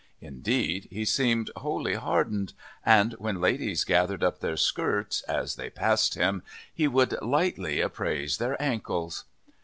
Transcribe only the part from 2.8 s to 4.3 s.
and when ladies gathered